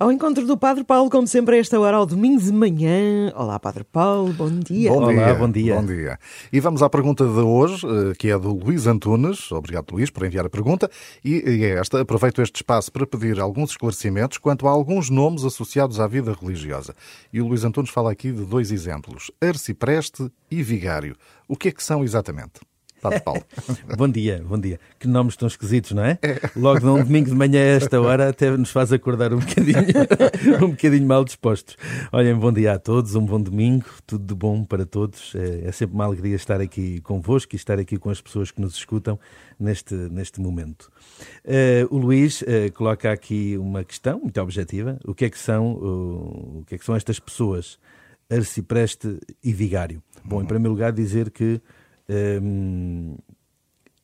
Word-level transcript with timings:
Ao 0.00 0.10
encontro 0.10 0.46
do 0.46 0.56
Padre 0.56 0.82
Paulo, 0.82 1.10
como 1.10 1.26
sempre, 1.26 1.56
a 1.56 1.58
esta 1.58 1.78
hora, 1.78 1.98
ao 1.98 2.06
domingo 2.06 2.40
de 2.40 2.50
manhã. 2.50 3.30
Olá, 3.36 3.60
Padre 3.60 3.84
Paulo, 3.84 4.32
bom 4.32 4.48
dia. 4.48 4.88
Bom 4.88 4.96
Olá, 4.96 5.12
dia. 5.12 5.34
bom 5.34 5.50
dia. 5.50 5.74
Bom 5.74 5.84
dia. 5.84 6.18
E 6.50 6.58
vamos 6.58 6.82
à 6.82 6.88
pergunta 6.88 7.22
de 7.22 7.40
hoje, 7.40 7.86
eh, 7.86 8.14
que 8.18 8.30
é 8.30 8.38
do 8.38 8.48
Luís 8.54 8.86
Antunes. 8.86 9.52
Obrigado, 9.52 9.92
Luís, 9.92 10.08
por 10.08 10.24
enviar 10.24 10.46
a 10.46 10.48
pergunta. 10.48 10.90
E 11.22 11.46
e 11.46 11.64
é 11.64 11.78
esta. 11.78 12.00
Aproveito 12.00 12.40
este 12.40 12.56
espaço 12.56 12.90
para 12.90 13.06
pedir 13.06 13.38
alguns 13.38 13.72
esclarecimentos 13.72 14.38
quanto 14.38 14.66
a 14.66 14.70
alguns 14.70 15.10
nomes 15.10 15.44
associados 15.44 16.00
à 16.00 16.06
vida 16.06 16.32
religiosa. 16.32 16.94
E 17.30 17.42
o 17.42 17.46
Luís 17.46 17.62
Antunes 17.62 17.90
fala 17.90 18.10
aqui 18.10 18.32
de 18.32 18.46
dois 18.46 18.72
exemplos: 18.72 19.30
Arcipreste 19.38 20.32
e 20.50 20.62
Vigário. 20.62 21.14
O 21.46 21.58
que 21.58 21.68
é 21.68 21.72
que 21.72 21.84
são 21.84 22.02
exatamente? 22.02 22.69
Padre 23.00 23.20
Paulo. 23.20 23.42
Bom 23.96 24.08
dia, 24.08 24.42
bom 24.46 24.58
dia. 24.58 24.78
Que 24.98 25.08
nomes 25.08 25.36
tão 25.36 25.48
esquisitos, 25.48 25.92
não 25.92 26.04
é? 26.04 26.18
Logo 26.54 26.84
num 26.84 27.02
domingo 27.02 27.30
de 27.30 27.34
manhã 27.34 27.60
a 27.60 27.76
esta 27.76 28.00
hora 28.00 28.28
até 28.28 28.50
nos 28.56 28.70
faz 28.70 28.92
acordar 28.92 29.32
um 29.32 29.38
bocadinho, 29.38 29.78
um 30.62 30.70
bocadinho 30.70 31.06
mal 31.06 31.24
dispostos. 31.24 31.76
Olhem, 32.12 32.34
bom 32.34 32.52
dia 32.52 32.74
a 32.74 32.78
todos, 32.78 33.14
um 33.14 33.24
bom 33.24 33.40
domingo, 33.40 33.86
tudo 34.06 34.24
de 34.24 34.34
bom 34.34 34.64
para 34.64 34.84
todos. 34.84 35.34
É, 35.34 35.68
é 35.68 35.72
sempre 35.72 35.94
uma 35.94 36.04
alegria 36.04 36.36
estar 36.36 36.60
aqui 36.60 37.00
convosco 37.00 37.54
e 37.54 37.56
estar 37.56 37.78
aqui 37.78 37.98
com 37.98 38.10
as 38.10 38.20
pessoas 38.20 38.50
que 38.50 38.60
nos 38.60 38.74
escutam 38.74 39.18
neste, 39.58 39.94
neste 39.94 40.40
momento. 40.40 40.90
Eh, 41.44 41.86
o 41.90 41.96
Luís 41.96 42.42
eh, 42.46 42.70
coloca 42.70 43.10
aqui 43.10 43.56
uma 43.58 43.82
questão 43.82 44.20
muito 44.20 44.40
objetiva. 44.40 44.98
O 45.04 45.14
que 45.14 45.24
é 45.24 45.30
que 45.30 45.38
são, 45.38 45.72
o, 45.72 46.60
o 46.60 46.64
que 46.66 46.74
é 46.74 46.78
que 46.78 46.84
são 46.84 46.94
estas 46.94 47.18
pessoas? 47.18 47.78
Arcipreste 48.30 49.18
e 49.42 49.52
Vigário. 49.52 50.02
Bom, 50.24 50.40
em 50.42 50.46
primeiro 50.46 50.72
lugar 50.72 50.92
dizer 50.92 51.30
que 51.30 51.60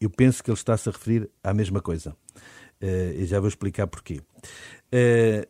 Eu 0.00 0.10
penso 0.10 0.42
que 0.42 0.50
ele 0.50 0.58
está-se 0.58 0.88
a 0.88 0.92
referir 0.92 1.30
à 1.42 1.54
mesma 1.54 1.80
coisa. 1.80 2.16
Uh, 2.80 3.12
e 3.16 3.24
já 3.24 3.40
vou 3.40 3.48
explicar 3.48 3.86
porquê. 3.86 4.20
Uh, 4.92 5.46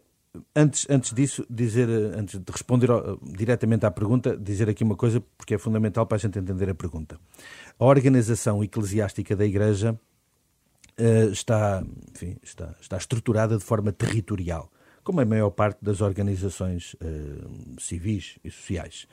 antes, 0.55 0.87
antes 0.89 1.13
disso, 1.13 1.45
dizer, 1.51 1.89
antes 1.89 2.39
de 2.39 2.53
responder 2.53 2.91
ao, 2.91 3.19
diretamente 3.21 3.85
à 3.85 3.91
pergunta, 3.91 4.37
dizer 4.37 4.69
aqui 4.69 4.85
uma 4.85 4.95
coisa, 4.95 5.21
porque 5.37 5.55
é 5.55 5.59
fundamental 5.59 6.07
para 6.07 6.17
a 6.17 6.19
gente 6.21 6.39
entender 6.39 6.71
a 6.71 6.75
pergunta. 6.75 7.19
A 7.79 7.85
organização 7.85 8.63
eclesiástica 8.63 9.35
da 9.35 9.45
Igreja 9.45 9.99
uh, 10.99 11.31
está, 11.33 11.85
enfim, 12.15 12.37
está, 12.43 12.75
está 12.81 12.97
estruturada 12.97 13.59
de 13.59 13.65
forma 13.65 13.91
territorial, 13.91 14.71
como 15.03 15.21
a 15.21 15.25
maior 15.25 15.51
parte 15.51 15.79
das 15.83 16.01
organizações 16.01 16.97
civis 17.79 18.39
e 18.43 18.51
sociais. 18.51 19.07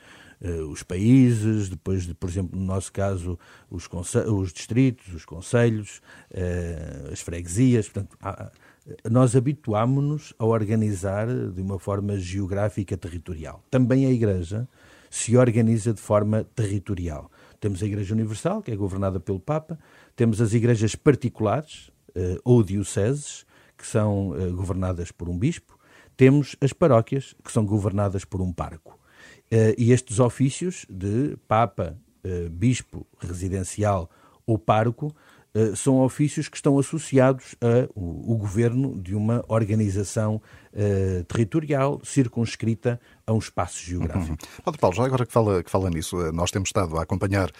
Uh, 0.43 0.67
os 0.67 0.83
países, 0.83 1.69
depois, 1.69 2.03
de, 2.03 2.13
por 2.13 2.29
exemplo, 2.29 2.59
no 2.59 2.65
nosso 2.65 2.91
caso, 2.91 3.39
os, 3.69 3.87
os 4.27 4.51
distritos, 4.51 5.13
os 5.13 5.23
conselhos, 5.23 6.01
uh, 6.31 7.13
as 7.13 7.21
freguesias. 7.21 7.87
Portanto, 7.87 8.17
há, 8.21 8.51
nós 9.09 9.37
habituámonos 9.37 10.33
a 10.37 10.45
organizar 10.45 11.27
de 11.27 11.61
uma 11.61 11.79
forma 11.79 12.17
geográfica 12.17 12.97
territorial. 12.97 13.63
Também 13.71 14.05
a 14.05 14.11
Igreja 14.11 14.67
se 15.09 15.37
organiza 15.37 15.93
de 15.93 16.01
forma 16.01 16.43
territorial. 16.55 17.31
Temos 17.61 17.81
a 17.81 17.85
Igreja 17.85 18.13
Universal, 18.13 18.61
que 18.61 18.71
é 18.71 18.75
governada 18.75 19.21
pelo 19.21 19.39
Papa, 19.39 19.79
temos 20.15 20.41
as 20.41 20.53
igrejas 20.53 20.95
particulares, 20.95 21.89
ou 22.43 22.61
dioceses, 22.61 23.45
que 23.77 23.87
são 23.87 24.33
governadas 24.53 25.11
por 25.11 25.29
um 25.29 25.37
bispo, 25.37 25.79
temos 26.17 26.55
as 26.59 26.73
paróquias, 26.73 27.33
que 27.43 27.51
são 27.51 27.65
governadas 27.65 28.25
por 28.25 28.41
um 28.41 28.51
pároco. 28.51 28.99
Uh, 29.53 29.69
e 29.77 29.91
estes 29.91 30.19
ofícios 30.19 30.83
de 30.89 31.37
Papa, 31.47 31.95
uh, 32.25 32.49
Bispo 32.49 33.05
residencial 33.19 34.09
ou 34.47 34.57
pároco 34.57 35.15
uh, 35.55 35.75
são 35.75 36.01
ofícios 36.01 36.47
que 36.47 36.55
estão 36.55 36.77
associados 36.77 37.55
ao 37.61 38.35
governo 38.35 38.99
de 39.01 39.15
uma 39.15 39.43
organização 39.47 40.41
territorial 41.27 42.01
circunscrita 42.03 42.99
a 43.27 43.31
um 43.31 43.37
espaço 43.37 43.79
geográfico. 43.83 44.31
Uhum. 44.31 44.63
Padre 44.65 44.79
Paulo, 44.79 44.95
já 44.95 45.05
agora 45.05 45.23
que 45.23 45.31
fala, 45.31 45.61
que 45.63 45.69
fala 45.69 45.87
nisso, 45.91 46.17
nós 46.31 46.49
temos 46.49 46.69
estado 46.69 46.97
a 46.97 47.03
acompanhar 47.03 47.51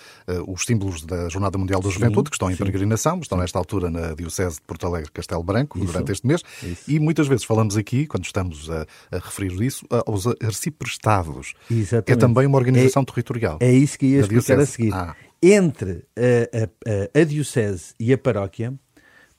os 0.48 0.64
símbolos 0.64 1.04
da 1.06 1.30
Jornada 1.30 1.56
Mundial 1.60 1.80
da 1.80 1.92
Juventude, 1.92 2.32
que 2.32 2.36
estão 2.36 2.50
em 2.50 2.54
sim. 2.54 2.58
peregrinação, 2.58 3.20
estão 3.20 3.38
nesta 3.38 3.60
altura 3.60 3.92
na 3.92 4.16
Diocese 4.16 4.56
de 4.56 4.62
Porto 4.64 4.88
Alegre 4.88 5.12
Castelo 5.12 5.44
Branco, 5.44 5.78
isso. 5.78 5.88
durante 5.88 6.12
este 6.12 6.26
mês, 6.26 6.42
isso. 6.64 6.90
e 6.90 7.00
muitas 7.00 7.28
vezes 7.28 7.46
falamos 7.46 7.78
aqui, 7.78 8.08
quando 8.08 8.26
estamos 8.26 8.68
a, 8.70 8.88
a 9.12 9.18
referir 9.20 9.62
isso, 9.62 9.86
aos 10.08 10.26
arciprestados. 10.42 11.54
Exatamente. 11.70 12.12
É 12.12 12.16
também 12.16 12.48
uma 12.48 12.58
organização 12.58 13.04
é, 13.04 13.06
territorial. 13.06 13.58
É 13.60 13.72
isso 13.72 14.00
que 14.00 14.08
ia 14.08 14.22
explicar 14.22 14.60
a 14.60 14.66
seguir. 14.66 14.94
Ah. 14.94 15.16
Entre 15.46 16.06
a, 16.16 17.18
a, 17.18 17.22
a, 17.22 17.24
Diocese 17.26 17.94
e 18.00 18.14
a 18.14 18.18
Paróquia 18.18 18.74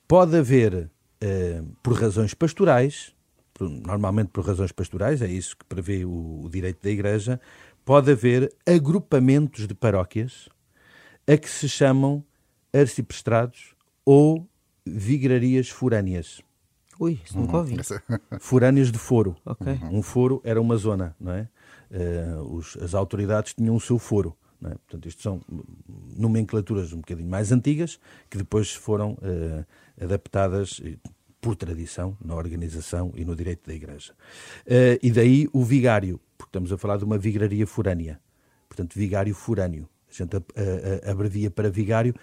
pode 0.06 0.36
haver, 0.36 0.74
uh, 0.84 1.66
por 1.82 1.94
razões 1.94 2.34
pastorais, 2.34 3.14
por, 3.54 3.70
normalmente 3.70 4.28
por 4.28 4.44
razões 4.46 4.70
pastorais, 4.70 5.22
é 5.22 5.28
isso 5.28 5.56
que 5.56 5.64
prevê 5.64 6.04
o, 6.04 6.42
o 6.44 6.50
direito 6.50 6.82
da 6.82 6.90
Igreja, 6.90 7.40
pode 7.86 8.12
haver 8.12 8.54
agrupamentos 8.66 9.66
de 9.66 9.74
paróquias 9.74 10.46
a 11.26 11.38
que 11.38 11.48
se 11.48 11.70
chamam 11.70 12.22
arciprestrados 12.70 13.74
ou 14.04 14.46
vigrarias 14.84 15.70
forâneas. 15.70 16.42
Ui, 17.00 17.18
isso 17.24 17.38
nunca 17.38 17.56
ouvi. 17.56 17.76
Forâneas 18.38 18.92
de 18.92 18.98
foro. 18.98 19.34
Okay. 19.42 19.80
Um 19.90 20.02
foro 20.02 20.42
era 20.44 20.60
uma 20.60 20.76
zona, 20.76 21.16
não 21.18 21.32
é? 21.32 21.48
Uh, 21.90 22.56
os, 22.56 22.76
as 22.76 22.94
autoridades 22.94 23.54
tinham 23.54 23.74
o 23.74 23.80
seu 23.80 23.98
foro. 23.98 24.36
É? 24.64 24.70
Portanto, 24.70 25.08
isto 25.08 25.22
são 25.22 25.40
nomenclaturas 26.16 26.92
um 26.92 26.98
bocadinho 26.98 27.28
mais 27.28 27.52
antigas 27.52 27.98
que 28.30 28.38
depois 28.38 28.72
foram 28.72 29.12
uh, 29.12 29.64
adaptadas 30.00 30.80
por 31.40 31.54
tradição 31.54 32.16
na 32.24 32.34
organização 32.34 33.12
e 33.14 33.24
no 33.24 33.36
direito 33.36 33.66
da 33.66 33.74
Igreja. 33.74 34.12
Uh, 34.66 34.98
e 35.02 35.10
daí 35.10 35.48
o 35.52 35.62
vigário, 35.62 36.18
porque 36.38 36.48
estamos 36.48 36.72
a 36.72 36.78
falar 36.78 36.96
de 36.96 37.04
uma 37.04 37.18
vigraria 37.18 37.66
forânea. 37.66 38.20
Portanto, 38.68 38.94
vigário 38.94 39.34
forâneo. 39.34 39.88
A 40.08 40.16
gente 40.16 40.36
abrevia 41.10 41.50
para 41.50 41.68
vigário, 41.68 42.14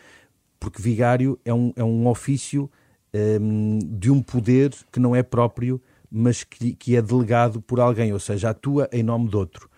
porque 0.59 0.81
vigário 0.81 1.37
é 1.43 1.53
um, 1.53 1.73
é 1.75 1.83
um 1.83 2.07
ofício 2.07 2.69
um, 3.13 3.79
de 3.79 4.09
um 4.09 4.21
poder 4.21 4.73
que 4.91 4.99
não 4.99 5.15
é 5.15 5.23
próprio, 5.23 5.81
mas 6.09 6.43
que, 6.43 6.73
que 6.73 6.95
é 6.95 7.01
delegado 7.01 7.61
por 7.61 7.79
alguém, 7.79 8.11
ou 8.13 8.19
seja, 8.19 8.49
atua 8.49 8.89
em 8.91 9.03
nome 9.03 9.29
de 9.29 9.35
outro. 9.35 9.69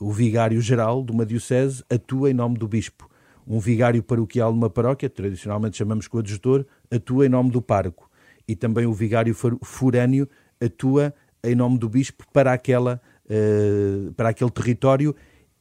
O 0.00 0.10
vigário-geral 0.10 1.04
de 1.04 1.12
uma 1.12 1.26
diocese 1.26 1.84
atua 1.90 2.30
em 2.30 2.34
nome 2.34 2.56
do 2.56 2.66
bispo. 2.66 3.10
Um 3.46 3.60
vigário 3.60 4.02
paroquial 4.02 4.50
de 4.50 4.56
uma 4.56 4.70
paróquia, 4.70 5.10
tradicionalmente 5.10 5.76
chamamos 5.76 6.08
coadjutor, 6.08 6.64
atua 6.90 7.26
em 7.26 7.28
nome 7.28 7.50
do 7.50 7.60
pároco. 7.60 8.10
E 8.48 8.56
também 8.56 8.86
o 8.86 8.94
vigário 8.94 9.34
forâneo 9.34 10.26
atua 10.58 11.12
em 11.44 11.54
nome 11.54 11.76
do 11.76 11.86
bispo 11.86 12.24
para, 12.32 12.50
aquela, 12.50 12.98
uh, 13.26 14.10
para 14.14 14.30
aquele 14.30 14.50
território 14.50 15.14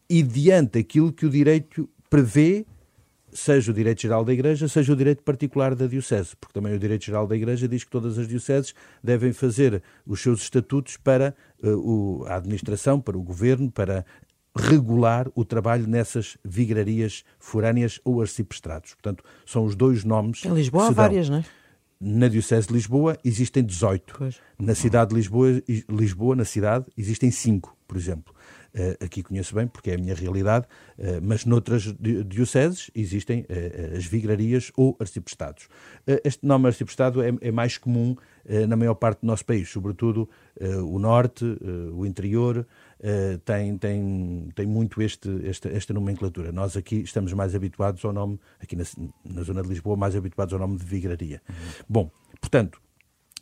e 0.09 0.23
diante 0.23 0.79
aquilo 0.79 1.11
que 1.11 1.25
o 1.25 1.29
direito 1.29 1.89
prevê 2.09 2.66
seja 3.31 3.71
o 3.71 3.73
direito 3.73 4.01
geral 4.01 4.25
da 4.25 4.33
Igreja, 4.33 4.67
seja 4.67 4.94
o 4.94 4.95
direito 4.95 5.21
particular 5.23 5.75
da 5.75 5.85
Diocese, 5.85 6.35
porque 6.35 6.53
também 6.53 6.73
o 6.73 6.79
direito 6.79 7.06
geral 7.06 7.27
da 7.27 7.35
Igreja 7.35 7.67
diz 7.67 7.83
que 7.83 7.91
todas 7.91 8.17
as 8.17 8.27
dioceses 8.27 8.73
devem 9.03 9.31
fazer 9.33 9.83
os 10.06 10.21
seus 10.21 10.41
estatutos 10.41 10.97
para 10.97 11.35
uh, 11.63 11.69
o, 11.69 12.25
a 12.25 12.38
administração, 12.38 13.00
para 13.00 13.17
o 13.17 13.21
governo, 13.21 13.71
para 13.71 14.06
regular 14.59 15.28
o 15.34 15.46
trabalho 15.46 15.88
nessas 15.88 16.38
vigrarias 16.44 17.24
forâneas 17.40 18.00
ou 18.03 18.22
arciprestrados. 18.22 18.94
Portanto, 18.94 19.24
são 19.46 19.66
os 19.66 19.75
dois 19.75 20.03
nomes. 20.03 20.44
Em 20.46 20.53
Lisboa 20.53 20.88
há 20.88 20.92
várias, 20.92 21.30
não 21.30 21.38
é? 21.38 21.46
Na 22.02 22.30
Diocese 22.30 22.68
de 22.68 22.74
Lisboa 22.74 23.18
existem 23.25 23.64
18. 23.64 24.14
Pois. 24.18 24.40
Na 24.58 24.74
cidade 24.74 25.09
de 25.09 25.16
Lisboa, 25.18 25.62
Lisboa, 25.90 26.36
na 26.36 26.46
cidade, 26.46 26.86
existem 26.98 27.30
5, 27.30 27.75
por 27.86 27.98
exemplo. 27.98 28.34
Uh, 28.74 29.03
aqui 29.03 29.24
conheço 29.24 29.56
bem 29.56 29.68
porque 29.68 29.90
é 29.90 29.96
a 29.96 29.97
minha 29.97 30.13
realidade, 30.13 30.68
uh, 30.97 31.19
mas 31.24 31.44
noutras 31.44 31.91
dioceses 32.28 32.91
existem 32.94 33.41
uh, 33.41 33.97
as 33.97 34.06
vigrarias 34.06 34.72
ou 34.78 34.96
arciprestados. 35.00 35.68
este 36.24 36.46
nome 36.46 36.68
arciprestado 36.68 37.22
é, 37.24 37.34
é 37.41 37.52
mais 37.52 37.78
comum 37.78 38.16
na 38.68 38.75
maior 38.75 38.96
parte 38.96 39.22
do 39.22 39.28
nosso 39.28 39.46
país, 39.46 39.69
sobretudo 39.69 40.28
o 40.59 40.97
norte, 40.97 41.46
o 41.94 42.03
interior, 42.03 42.66
tem, 43.45 43.77
tem, 43.77 44.50
tem 44.56 44.66
muito 44.66 45.04
este, 45.04 45.30
esta, 45.48 45.69
esta 45.69 45.94
nomenclatura. 45.94 46.51
Nós 46.51 46.75
aqui 46.75 47.01
estamos 47.01 47.31
mais 47.33 47.54
habituados 47.54 48.04
ao 48.04 48.12
nome, 48.12 48.39
aqui 48.60 48.75
na, 48.75 48.83
na 49.24 49.44
zona 49.44 49.62
de 49.62 49.69
Lisboa, 49.69 49.95
mais 49.95 50.16
habituados 50.16 50.54
ao 50.54 50.60
nome 50.60 50.77
de 50.77 50.86
vigraria. 50.86 51.42
Uhum. 51.48 51.56
Bom, 51.88 52.12
portanto, 52.42 52.81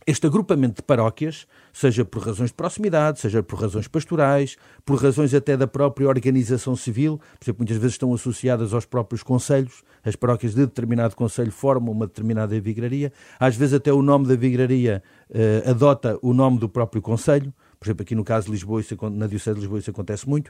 este 0.07 0.25
agrupamento 0.25 0.77
de 0.77 0.83
paróquias, 0.83 1.45
seja 1.73 2.05
por 2.05 2.23
razões 2.23 2.49
de 2.49 2.55
proximidade, 2.55 3.19
seja 3.19 3.43
por 3.43 3.59
razões 3.59 3.89
pastorais, 3.89 4.55
por 4.85 4.97
razões 4.97 5.33
até 5.33 5.57
da 5.57 5.67
própria 5.67 6.07
organização 6.07 6.77
civil, 6.77 7.17
por 7.37 7.43
exemplo, 7.43 7.59
muitas 7.59 7.75
vezes 7.75 7.95
estão 7.95 8.13
associadas 8.13 8.73
aos 8.73 8.85
próprios 8.85 9.21
conselhos, 9.21 9.83
as 10.05 10.15
paróquias 10.15 10.55
de 10.55 10.61
determinado 10.61 11.13
conselho 11.13 11.51
formam 11.51 11.91
uma 11.91 12.07
determinada 12.07 12.57
vigraria, 12.57 13.11
às 13.37 13.57
vezes 13.57 13.73
até 13.73 13.91
o 13.91 14.01
nome 14.01 14.27
da 14.27 14.35
vigraria 14.37 15.03
uh, 15.29 15.69
adota 15.69 16.17
o 16.21 16.33
nome 16.33 16.57
do 16.57 16.69
próprio 16.69 17.01
conselho, 17.01 17.53
por 17.77 17.87
exemplo, 17.87 18.03
aqui 18.03 18.15
no 18.15 18.23
caso 18.23 18.45
de 18.45 18.53
Lisboa, 18.53 18.79
isso, 18.79 18.95
na 19.11 19.27
Diocese 19.27 19.55
de 19.55 19.59
Lisboa 19.59 19.79
isso 19.79 19.91
acontece 19.91 20.27
muito, 20.27 20.49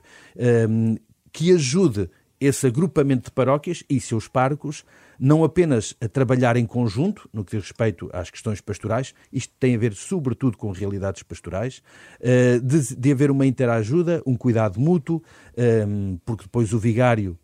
um, 0.69 0.95
que 1.33 1.51
ajude 1.51 2.10
esse 2.39 2.68
agrupamento 2.68 3.25
de 3.25 3.31
paróquias 3.31 3.84
e 3.89 4.00
seus 4.00 4.28
párocos 4.28 4.86
não 5.19 5.44
apenas 5.44 5.95
a 6.00 6.07
trabalhar 6.07 6.56
em 6.57 6.66
conjunto, 6.66 7.28
no 7.34 7.44
que 7.44 7.57
diz 7.57 7.68
respeito 7.68 8.10
às 8.13 8.30
questões 8.30 8.62
pastorais, 8.62 9.13
isto 9.34 9.54
tem 9.60 9.75
a 9.75 9.78
ver 9.78 9.94
sobretudo 9.94 10.57
com 10.57 10.72
realidades 10.72 11.24
pastorais, 11.24 11.81
eh, 12.19 12.60
de, 12.60 12.95
de 12.95 13.12
haver 13.12 13.31
uma 13.31 13.45
interajuda, 13.45 14.22
um 14.25 14.36
cuidado 14.36 14.80
mútuo, 14.80 15.24
ehm, 15.56 16.18
porque 16.24 16.44
depois 16.44 16.72
o 16.74 16.80
vigário 16.80 17.38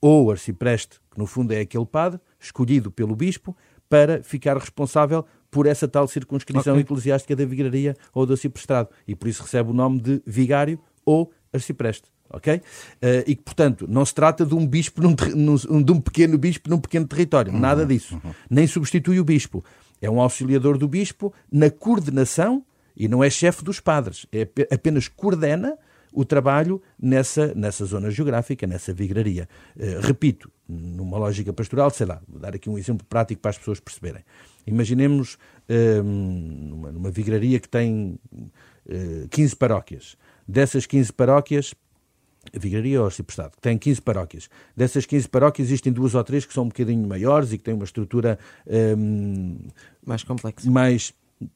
ou 0.00 0.26
o 0.26 0.30
arcipreste, 0.30 1.00
que 1.10 1.18
no 1.18 1.26
fundo 1.26 1.52
é 1.52 1.60
aquele 1.60 1.86
padre, 1.86 2.18
escolhido 2.40 2.90
pelo 2.90 3.14
bispo, 3.14 3.56
para 3.88 4.22
ficar 4.22 4.56
responsável 4.56 5.24
por 5.50 5.66
essa 5.66 5.86
tal 5.86 6.06
circunscrição 6.08 6.74
okay. 6.74 6.82
eclesiástica 6.82 7.36
da 7.36 7.44
vigaria 7.44 7.96
ou 8.12 8.26
do 8.26 8.32
arciprestado. 8.32 8.90
E 9.06 9.14
por 9.14 9.28
isso 9.28 9.42
recebe 9.42 9.70
o 9.70 9.74
nome 9.74 10.00
de 10.00 10.22
vigário 10.26 10.78
ou 11.04 11.32
arcipreste 11.52 12.10
ok? 12.30 12.56
Uh, 12.56 12.60
e 13.26 13.34
que, 13.34 13.42
portanto, 13.42 13.86
não 13.88 14.04
se 14.04 14.14
trata 14.14 14.44
de 14.44 14.54
um 14.54 14.66
bispo, 14.66 15.02
num, 15.02 15.14
num, 15.34 15.82
de 15.82 15.92
um 15.92 16.00
pequeno 16.00 16.36
bispo 16.38 16.68
num 16.68 16.78
pequeno 16.78 17.06
território, 17.06 17.52
uhum. 17.52 17.58
nada 17.58 17.84
disso. 17.84 18.20
Uhum. 18.24 18.32
Nem 18.48 18.66
substitui 18.66 19.20
o 19.20 19.24
bispo. 19.24 19.64
É 20.00 20.08
um 20.08 20.20
auxiliador 20.20 20.78
do 20.78 20.86
bispo 20.86 21.32
na 21.50 21.70
coordenação 21.70 22.64
e 22.96 23.08
não 23.08 23.22
é 23.22 23.30
chefe 23.30 23.64
dos 23.64 23.80
padres, 23.80 24.26
é 24.32 24.48
apenas 24.72 25.06
coordena 25.08 25.76
o 26.12 26.24
trabalho 26.24 26.82
nessa, 27.00 27.54
nessa 27.54 27.84
zona 27.84 28.10
geográfica, 28.10 28.66
nessa 28.66 28.92
vigraria. 28.92 29.48
Uh, 29.76 30.00
repito, 30.00 30.50
numa 30.68 31.18
lógica 31.18 31.52
pastoral, 31.52 31.90
sei 31.90 32.06
lá, 32.06 32.20
vou 32.28 32.40
dar 32.40 32.54
aqui 32.54 32.68
um 32.68 32.78
exemplo 32.78 33.06
prático 33.06 33.40
para 33.40 33.50
as 33.50 33.58
pessoas 33.58 33.80
perceberem. 33.80 34.24
Imaginemos 34.66 35.38
uh, 35.68 36.02
numa, 36.02 36.92
numa 36.92 37.10
vigraria 37.10 37.60
que 37.60 37.68
tem 37.68 38.18
uh, 38.34 39.28
15 39.30 39.56
paróquias. 39.56 40.16
Dessas 40.46 40.86
15 40.86 41.12
paróquias, 41.12 41.74
Vigaria 42.52 43.00
ou 43.00 43.06
a 43.06 43.10
Ciprestado, 43.10 43.52
que 43.52 43.60
tem 43.60 43.76
15 43.76 44.00
paróquias. 44.02 44.48
Dessas 44.76 45.06
15 45.06 45.28
paróquias 45.28 45.68
existem 45.68 45.92
duas 45.92 46.14
ou 46.14 46.24
três 46.24 46.44
que 46.44 46.54
são 46.54 46.64
um 46.64 46.68
bocadinho 46.68 47.06
maiores 47.06 47.52
e 47.52 47.58
que 47.58 47.64
têm 47.64 47.74
uma 47.74 47.84
estrutura 47.84 48.38
um, 48.66 49.58
mais 50.04 50.22
complexa. 50.22 50.70
Mais, 50.70 51.12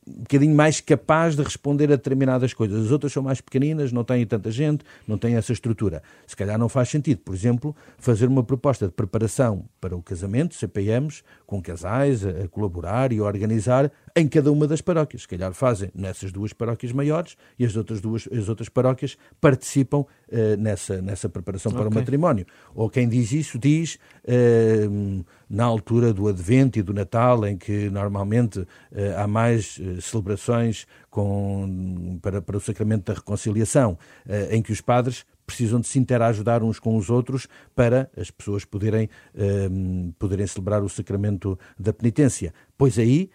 um 0.07 0.23
bocadinho 0.23 0.55
mais 0.55 0.81
capaz 0.81 1.35
de 1.35 1.43
responder 1.43 1.85
a 1.85 1.97
determinadas 1.97 2.55
coisas. 2.55 2.87
As 2.87 2.93
outras 2.93 3.13
são 3.13 3.23
mais 3.23 3.41
pequeninas, 3.41 3.93
não 3.93 4.05
têm 4.05 4.25
tanta 4.27 4.51
gente, 4.51 4.85
não 5.07 5.19
têm 5.19 5.35
essa 5.35 5.53
estrutura. 5.53 6.03
Se 6.27 6.37
calhar 6.37 6.59
não 6.59 6.69
faz 6.69 6.89
sentido, 6.89 7.19
por 7.19 7.35
exemplo, 7.35 7.75
fazer 7.99 8.29
uma 8.29 8.43
proposta 8.45 8.87
de 8.87 8.93
preparação 8.93 9.65
para 9.81 9.97
o 9.97 10.03
casamento, 10.03 10.55
CPMs, 10.55 11.23
com 11.47 11.61
casais, 11.61 12.25
a, 12.25 12.47
colaborar 12.49 13.13
e 13.13 13.19
a 13.19 13.25
organizar 13.25 13.91
em 14.15 14.29
cada 14.29 14.53
uma 14.53 14.67
das 14.67 14.81
paróquias. 14.81 15.23
Se 15.23 15.29
calhar 15.29 15.53
fazem 15.53 15.91
nessas 15.95 16.31
duas 16.31 16.53
paróquias 16.53 16.93
maiores 16.93 17.37
e 17.59 17.65
as 17.65 17.77
outras 17.77 18.01
duas 18.01 18.29
as 18.33 18.49
outras 18.49 18.69
paróquias 18.69 19.17
participam 19.41 20.05
uh, 20.33 20.57
nessa, 20.59 21.01
nessa 21.03 21.29
preparação 21.29 21.71
para 21.71 21.83
okay. 21.83 21.93
o 21.93 21.95
matrimónio. 21.95 22.47
Ou 22.75 22.89
quem 22.89 23.09
diz 23.09 23.31
isso 23.33 23.59
diz 23.59 23.99
uh, 24.25 25.25
na 25.49 25.65
altura 25.65 26.13
do 26.13 26.27
Advento 26.29 26.79
e 26.79 26.83
do 26.83 26.95
Natal, 26.95 27.47
em 27.47 27.57
que 27.57 27.91
normalmente 27.91 28.61
uh, 28.61 28.67
há 29.17 29.27
mais 29.27 29.79
celebrações 30.01 30.87
com, 31.11 32.19
para, 32.23 32.41
para 32.41 32.57
o 32.57 32.61
sacramento 32.61 33.05
da 33.05 33.15
reconciliação, 33.15 33.99
em 34.51 34.63
que 34.63 34.73
os 34.73 34.81
padres 34.81 35.27
precisam 35.47 35.79
de 35.81 35.87
se 35.87 35.99
interajudar 35.99 36.63
uns 36.63 36.79
com 36.79 36.97
os 36.97 37.11
outros 37.11 37.47
para 37.75 38.11
as 38.17 38.31
pessoas 38.31 38.65
poderem, 38.65 39.11
poderem 40.19 40.47
celebrar 40.47 40.83
o 40.83 40.89
sacramento 40.89 41.59
da 41.79 41.93
penitência. 41.93 42.55
Pois 42.79 42.99
aí 42.99 43.29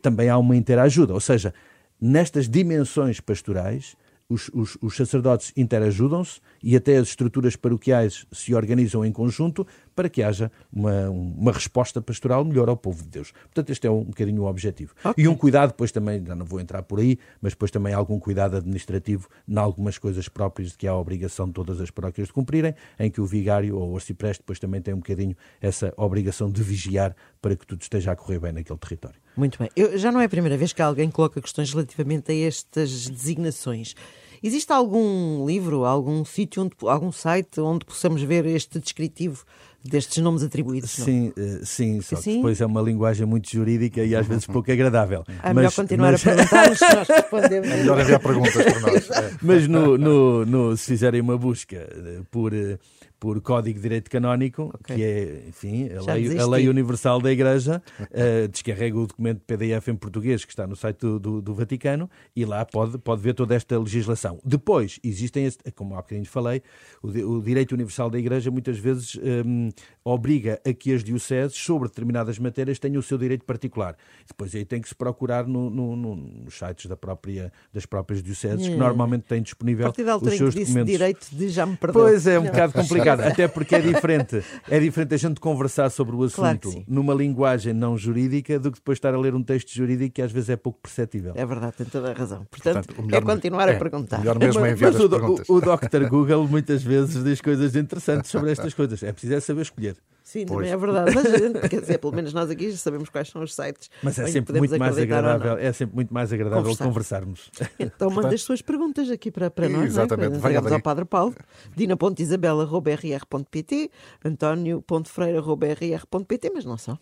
também 0.00 0.28
há 0.28 0.38
uma 0.38 0.56
interajuda, 0.56 1.12
ou 1.12 1.20
seja, 1.20 1.52
nestas 2.00 2.48
dimensões 2.48 3.18
pastorais, 3.18 3.96
os, 4.28 4.50
os, 4.52 4.76
os 4.82 4.94
sacerdotes 4.94 5.52
interajudam-se 5.56 6.40
e 6.62 6.76
até 6.76 6.96
as 6.96 7.08
estruturas 7.08 7.56
paroquiais 7.56 8.26
se 8.30 8.54
organizam 8.54 9.04
em 9.04 9.10
conjunto 9.10 9.66
para 9.98 10.08
que 10.08 10.22
haja 10.22 10.48
uma, 10.72 11.10
uma 11.10 11.50
resposta 11.50 12.00
pastoral 12.00 12.44
melhor 12.44 12.68
ao 12.68 12.76
povo 12.76 13.02
de 13.02 13.08
Deus. 13.08 13.32
Portanto, 13.32 13.70
este 13.70 13.84
é 13.84 13.90
um, 13.90 14.04
bocadinho 14.04 14.42
o 14.42 14.46
objetivo. 14.46 14.94
Okay. 15.04 15.24
E 15.24 15.26
um 15.26 15.34
cuidado, 15.34 15.70
depois 15.70 15.90
também, 15.90 16.24
já 16.24 16.36
não 16.36 16.46
vou 16.46 16.60
entrar 16.60 16.84
por 16.84 17.00
aí, 17.00 17.18
mas 17.42 17.52
depois 17.52 17.72
também 17.72 17.92
algum 17.92 18.16
cuidado 18.20 18.56
administrativo 18.56 19.26
em 19.48 19.58
algumas 19.58 19.98
coisas 19.98 20.28
próprias 20.28 20.70
de 20.70 20.78
que 20.78 20.86
há 20.86 20.92
a 20.92 20.96
obrigação 20.96 21.48
de 21.48 21.52
todas 21.54 21.80
as 21.80 21.90
paróquias 21.90 22.28
de 22.28 22.32
cumprirem, 22.32 22.76
em 22.96 23.10
que 23.10 23.20
o 23.20 23.26
vigário 23.26 23.76
ou 23.76 23.90
o 23.90 23.96
arcipreste 23.96 24.40
depois 24.40 24.60
também 24.60 24.80
tem 24.80 24.94
um 24.94 24.98
bocadinho 24.98 25.34
essa 25.60 25.92
obrigação 25.96 26.48
de 26.48 26.62
vigiar 26.62 27.16
para 27.42 27.56
que 27.56 27.66
tudo 27.66 27.82
esteja 27.82 28.12
a 28.12 28.16
correr 28.16 28.38
bem 28.38 28.52
naquele 28.52 28.78
território. 28.78 29.18
Muito 29.36 29.58
bem. 29.58 29.68
Eu, 29.74 29.98
já 29.98 30.12
não 30.12 30.20
é 30.20 30.26
a 30.26 30.28
primeira 30.28 30.56
vez 30.56 30.72
que 30.72 30.80
alguém 30.80 31.10
coloca 31.10 31.40
questões 31.40 31.72
relativamente 31.72 32.30
a 32.30 32.34
estas 32.36 33.08
designações. 33.08 33.96
Existe 34.42 34.72
algum 34.72 35.44
livro, 35.44 35.84
algum 35.84 36.24
sítio, 36.24 36.62
onde, 36.62 36.72
algum 36.82 37.10
site 37.10 37.60
onde 37.60 37.84
possamos 37.84 38.22
ver 38.22 38.46
este 38.46 38.78
descritivo 38.78 39.44
destes 39.84 40.22
nomes 40.22 40.42
atribuídos? 40.42 40.90
Sim, 40.90 41.28
uh, 41.28 41.64
sim, 41.64 42.00
só 42.00 42.16
que 42.16 42.36
depois 42.36 42.60
é 42.60 42.66
uma 42.66 42.82
linguagem 42.82 43.26
muito 43.26 43.50
jurídica 43.50 44.02
e 44.02 44.14
às 44.14 44.26
vezes 44.26 44.46
pouco 44.46 44.70
agradável. 44.70 45.24
É 45.42 45.54
melhor 45.54 45.72
continuar 45.72 46.12
mas... 46.12 46.26
a 46.26 46.34
perguntar-nos 46.34 46.78
se 46.78 46.94
nós 46.94 47.08
respondemos. 47.08 47.68
É 47.68 47.76
melhor 47.76 48.00
enviar 48.00 48.20
perguntas 48.20 48.52
para 48.52 48.80
nós. 48.80 49.10
É. 49.10 49.32
Mas 49.40 49.68
no, 49.68 49.96
no, 49.96 50.44
no, 50.44 50.76
se 50.76 50.86
fizerem 50.86 51.20
uma 51.20 51.38
busca 51.38 51.76
eh, 51.76 52.20
por 52.30 52.52
uh, 52.52 52.78
por 53.18 53.40
Código 53.40 53.76
de 53.76 53.82
Direito 53.82 54.10
Canónico, 54.10 54.70
okay. 54.74 54.96
que 54.96 55.02
é, 55.02 55.48
enfim, 55.48 55.88
a 55.92 56.12
lei, 56.12 56.38
a 56.38 56.46
lei, 56.46 56.68
Universal 56.68 57.20
da 57.20 57.32
Igreja, 57.32 57.82
uh, 58.00 58.48
descarrega 58.48 58.96
o 58.96 59.06
documento 59.06 59.40
PDF 59.44 59.88
em 59.88 59.96
português 59.96 60.44
que 60.44 60.52
está 60.52 60.66
no 60.66 60.76
site 60.76 61.00
do, 61.00 61.18
do, 61.18 61.42
do, 61.42 61.54
Vaticano 61.54 62.08
e 62.34 62.44
lá 62.44 62.64
pode, 62.64 62.96
pode 62.98 63.20
ver 63.20 63.34
toda 63.34 63.54
esta 63.54 63.78
legislação. 63.78 64.38
Depois, 64.44 65.00
existem, 65.02 65.50
como 65.74 65.94
há 65.94 65.96
bocadinho 65.98 66.26
falei, 66.26 66.62
o, 67.02 67.08
o 67.08 67.42
Direito 67.42 67.72
Universal 67.72 68.08
da 68.08 68.18
Igreja 68.18 68.50
muitas 68.50 68.78
vezes 68.78 69.16
um, 69.16 69.67
obriga 70.04 70.60
a 70.66 70.72
que 70.72 70.92
as 70.92 71.04
dioceses, 71.04 71.56
sobre 71.56 71.88
determinadas 71.88 72.38
matérias, 72.38 72.78
tenham 72.78 73.00
o 73.00 73.02
seu 73.02 73.18
direito 73.18 73.44
particular. 73.44 73.96
Depois 74.26 74.54
aí 74.54 74.64
tem 74.64 74.80
que 74.80 74.88
se 74.88 74.94
procurar 74.94 75.46
no, 75.46 75.68
no, 75.70 75.96
no, 75.96 76.16
nos 76.16 76.56
sites 76.56 76.86
da 76.86 76.96
própria, 76.96 77.52
das 77.72 77.84
próprias 77.86 78.22
dioceses, 78.22 78.66
hum. 78.66 78.70
que 78.70 78.76
normalmente 78.76 79.22
têm 79.22 79.42
disponível 79.42 79.88
os 79.88 80.36
seus 80.36 80.54
documentos. 80.54 80.90
direito 80.90 81.26
de 81.32 81.48
já 81.48 81.66
me 81.66 81.76
perdoar. 81.76 82.06
Pois 82.06 82.26
é, 82.26 82.38
um 82.38 82.44
bocado 82.44 82.72
complicado 82.72 83.20
até 83.20 83.46
porque 83.48 83.74
é 83.74 83.80
diferente. 83.80 84.42
É 84.68 84.78
diferente 84.80 85.14
a 85.14 85.18
gente 85.18 85.40
conversar 85.40 85.90
sobre 85.90 86.14
o 86.14 86.22
assunto 86.22 86.70
claro 86.70 86.84
numa 86.86 87.14
linguagem 87.14 87.72
não 87.72 87.96
jurídica 87.96 88.58
do 88.58 88.70
que 88.70 88.78
depois 88.78 88.96
estar 88.96 89.14
a 89.14 89.18
ler 89.18 89.34
um 89.34 89.42
texto 89.42 89.72
jurídico 89.72 90.14
que 90.14 90.22
às 90.22 90.32
vezes 90.32 90.50
é 90.50 90.56
pouco 90.56 90.80
perceptível. 90.80 91.32
É 91.36 91.44
verdade, 91.44 91.74
tem 91.76 91.86
toda 91.86 92.10
a 92.10 92.14
razão. 92.14 92.46
Portanto, 92.50 92.94
Portanto 92.94 93.14
é 93.14 93.20
continuar 93.20 93.68
é, 93.68 93.76
a 93.76 93.78
perguntar. 93.78 94.18
Melhor 94.18 94.38
mesmo 94.38 94.64
é 94.64 94.72
enviar 94.72 94.92
Mas 94.92 95.00
as 95.00 95.08
perguntas. 95.08 95.48
O, 95.48 95.56
o 95.56 95.60
Dr. 95.60 96.08
Google 96.08 96.48
muitas 96.48 96.82
vezes 96.82 97.22
diz 97.22 97.40
coisas 97.40 97.76
interessantes 97.76 98.30
sobre 98.30 98.50
estas 98.50 98.74
coisas. 98.74 99.02
É 99.02 99.12
preciso 99.12 99.34
é 99.34 99.40
saber 99.40 99.57
escolher. 99.60 99.96
Sim, 100.28 100.44
pois. 100.44 100.58
também 100.58 100.72
é 100.72 100.76
verdade. 100.76 101.14
Mas, 101.14 101.26
quer 101.70 101.80
dizer, 101.80 101.96
pelo 101.96 102.12
menos 102.12 102.34
nós 102.34 102.50
aqui 102.50 102.70
já 102.70 102.76
sabemos 102.76 103.08
quais 103.08 103.30
são 103.30 103.42
os 103.42 103.54
sites. 103.54 103.88
Mas 104.02 104.18
é 104.18 104.26
sempre 104.26 104.58
muito 104.58 104.78
mais 104.78 104.98
agradável, 104.98 105.56
é 105.56 105.72
sempre 105.72 105.94
muito 105.94 106.12
mais 106.12 106.30
agradável 106.30 106.64
Conversar. 106.64 106.84
conversarmos. 106.84 107.50
Então 107.78 108.10
manda 108.10 108.34
as 108.34 108.42
suas 108.42 108.60
perguntas 108.60 109.10
aqui 109.10 109.30
para, 109.30 109.50
para 109.50 109.70
nós. 109.70 109.86
Exatamente. 109.86 110.36
É? 110.36 110.38
Vamos 110.38 110.70
ao 110.70 110.82
Padre 110.82 111.06
Paulo. 111.06 111.34
Dina.isabela.rr.pt 111.74 113.90
António.freira.rr.pt 114.22 116.50
Mas 116.52 116.66
não 116.66 116.76
só. 116.76 116.98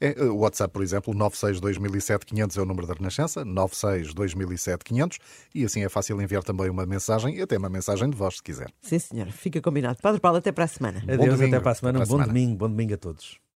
É, 0.00 0.22
o 0.22 0.38
WhatsApp, 0.38 0.72
por 0.72 0.82
exemplo, 0.82 1.14
962.007.500 1.14 2.56
é 2.56 2.62
o 2.62 2.64
número 2.64 2.86
da 2.86 2.94
Renascença, 2.94 3.44
962.007.500 3.44 5.18
e 5.54 5.64
assim 5.64 5.84
é 5.84 5.88
fácil 5.88 6.20
enviar 6.22 6.42
também 6.42 6.70
uma 6.70 6.86
mensagem 6.86 7.36
e 7.36 7.42
até 7.42 7.58
uma 7.58 7.68
mensagem 7.68 8.08
de 8.08 8.16
voz, 8.16 8.36
se 8.36 8.42
quiser. 8.42 8.68
Sim, 8.80 8.98
senhor. 8.98 9.26
Fica 9.26 9.60
combinado. 9.60 9.98
Padre 10.00 10.20
Paulo, 10.20 10.38
até 10.38 10.50
para 10.52 10.64
a 10.64 10.68
semana. 10.68 11.02
Adeus, 11.06 11.38
até 11.40 11.60
para 11.60 11.72
a 11.72 11.74
semana. 11.74 11.98
Para 11.98 12.06
um 12.06 12.08
bom 12.08 12.14
semana. 12.14 12.32
domingo. 12.32 12.56
Bom 12.60 12.68
domingo 12.68 12.92
a 12.94 12.98
todos. 12.98 13.40